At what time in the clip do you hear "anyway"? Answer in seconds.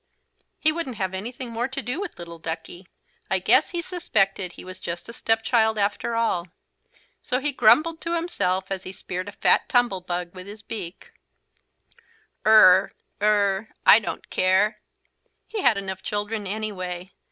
16.47-17.11